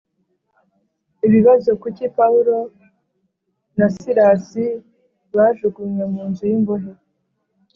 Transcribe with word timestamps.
Ibibazo 1.27 1.69
Kuki 1.81 2.05
Pawulo 2.17 2.55
na 3.77 3.87
Silasi 3.97 4.65
bajugunywe 5.35 6.03
mu 6.13 6.21
nzu 6.29 6.43
y 6.51 6.53
imbohe 6.57 6.91